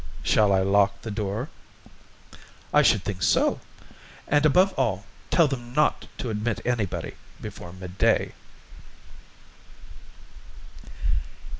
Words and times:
"Shall 0.23 0.51
I 0.51 0.61
lock 0.61 1.03
the 1.03 1.11
door?" 1.11 1.49
"I 2.73 2.81
should 2.81 3.03
think 3.03 3.21
so! 3.21 3.59
And 4.27 4.47
above 4.47 4.73
all, 4.73 5.05
tell 5.29 5.47
them 5.47 5.73
not 5.73 6.07
to 6.17 6.31
admit 6.31 6.59
anybody 6.65 7.11
before 7.39 7.71
midday." 7.71 8.33